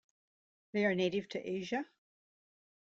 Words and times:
They 0.73 0.83
are 0.85 0.95
native 0.95 1.29
to 1.29 1.47
Asia. 1.47 1.85